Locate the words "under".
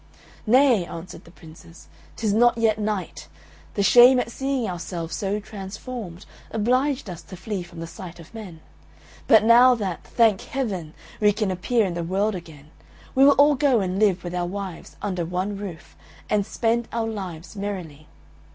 15.03-15.23